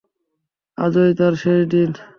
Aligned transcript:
আজই 0.77 1.11
তার 1.19 1.33
শেষ 1.41 1.61
দিন। 1.71 1.89